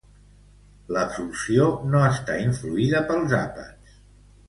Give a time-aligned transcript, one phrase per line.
[0.95, 4.05] L'absorció no està influïda pels àpats.